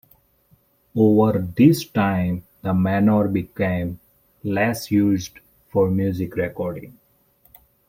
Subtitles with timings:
[0.97, 3.99] Over this time the manor became
[4.43, 5.37] less used
[5.69, 6.97] for music recording.